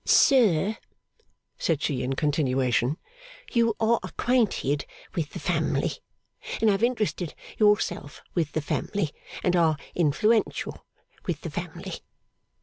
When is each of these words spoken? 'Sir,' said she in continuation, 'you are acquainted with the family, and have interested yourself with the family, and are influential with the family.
'Sir,' 0.03 0.77
said 1.59 1.79
she 1.79 2.01
in 2.01 2.13
continuation, 2.13 2.97
'you 3.53 3.75
are 3.79 3.99
acquainted 4.01 4.83
with 5.13 5.29
the 5.29 5.39
family, 5.39 5.91
and 6.59 6.71
have 6.71 6.81
interested 6.81 7.35
yourself 7.59 8.23
with 8.33 8.53
the 8.53 8.61
family, 8.61 9.11
and 9.43 9.55
are 9.55 9.77
influential 9.93 10.87
with 11.27 11.41
the 11.41 11.51
family. 11.51 11.99